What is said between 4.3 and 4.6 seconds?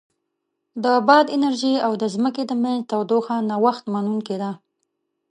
ده.